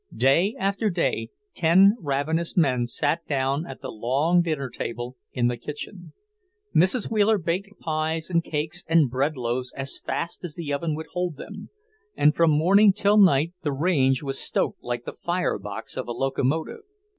[0.17, 5.57] Day after day ten ravenous men sat down at the long dinner table in the
[5.57, 6.13] kitchen.
[6.75, 7.11] Mrs.
[7.11, 11.35] Wheeler baked pies and cakes and bread loaves as fast as the oven would hold
[11.37, 11.69] them,
[12.17, 16.13] and from morning till night the range was stoked like the fire box of a
[16.13, 16.81] locomotive.